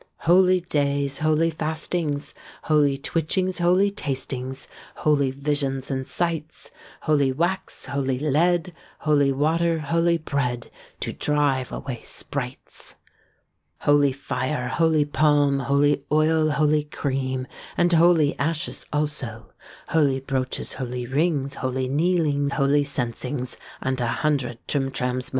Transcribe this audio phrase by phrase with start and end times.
[0.21, 8.17] Holy days, holy fastings, Holy twitchings, holy tastings Holy visions and sights, Holy wax, holy
[8.17, 12.95] lead, Holy water, holy bread, To drive away sprites.
[13.81, 17.45] Holy fire, holy palme, Holy oil, holy cream,
[17.77, 19.53] And holy ashes also;
[19.89, 25.29] Holy broaches, holy rings, Holy kneeling, holy censings, And a hundred trim trams mo.